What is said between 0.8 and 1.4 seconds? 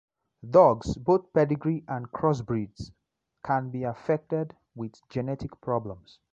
both